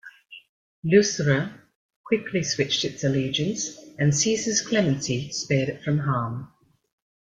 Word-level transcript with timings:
Lucera 0.83 1.59
quickly 2.07 2.41
switched 2.41 2.83
its 2.83 3.03
allegiance 3.03 3.77
and 3.99 4.15
Caesar's 4.15 4.59
clemency 4.59 5.29
spared 5.31 5.69
it 5.69 5.83
from 5.83 5.99
harm. 5.99 6.51